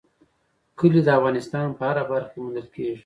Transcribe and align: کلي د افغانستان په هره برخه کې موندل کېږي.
کلي 0.79 1.01
د 1.05 1.09
افغانستان 1.17 1.67
په 1.77 1.83
هره 1.89 2.03
برخه 2.11 2.29
کې 2.31 2.39
موندل 2.41 2.67
کېږي. 2.75 2.99